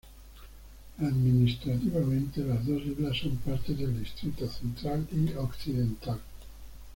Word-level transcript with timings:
Administrativamente, 0.99 2.43
las 2.43 2.65
dos 2.65 2.81
islas 2.83 3.15
son 3.19 3.37
parte 3.37 3.75
del 3.75 3.99
Distrito 4.03 4.47
Central 4.47 5.07
y 5.13 5.31
Occidental. 5.37 6.19